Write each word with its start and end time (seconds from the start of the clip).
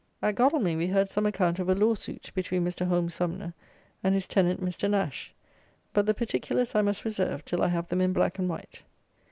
At 0.19 0.33
Godalming 0.33 0.79
we 0.79 0.87
heard 0.87 1.09
some 1.09 1.27
account 1.27 1.59
of 1.59 1.69
a 1.69 1.75
lawsuit 1.75 2.31
between 2.33 2.65
Mr. 2.65 2.87
Holme 2.87 3.07
Sumner 3.07 3.53
and 4.03 4.15
his 4.15 4.27
tenant, 4.27 4.59
Mr. 4.59 4.89
Nash; 4.89 5.31
but 5.93 6.07
the 6.07 6.15
particulars 6.15 6.73
I 6.73 6.81
must 6.81 7.05
reserve 7.05 7.45
till 7.45 7.61
I 7.61 7.67
have 7.67 7.87
them 7.87 8.01
in 8.01 8.11
black 8.11 8.39
and 8.39 8.49
white. 8.49 8.81